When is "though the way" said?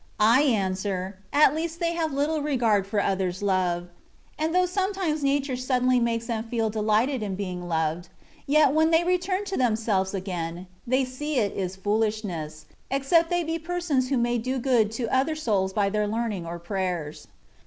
4.49-4.63